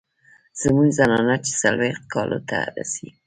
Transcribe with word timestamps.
زمونږ 0.61 0.89
زنانه 0.99 1.35
چې 1.45 1.51
څلوېښتو 1.61 2.09
کالو 2.13 2.39
ته 2.49 2.57
رسي 2.77 3.07